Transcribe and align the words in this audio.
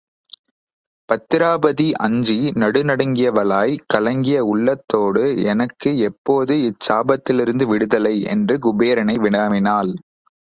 பத்திராபதி 1.09 1.85
அஞ்சி 1.97 2.37
நடுநடுங்கியவளாய்க் 2.55 3.83
கலங்கிய 3.87 4.39
உள்ளத்தோடு 4.45 5.23
எனக்கு 5.43 5.91
எப்போது 5.99 6.55
இச் 6.63 6.81
சாபத்திலிருந்து 6.87 7.67
விடுதலை? 7.67 8.15
என்று 8.27 8.57
குபேரனை 8.59 9.17
வினவினாள். 9.19 9.93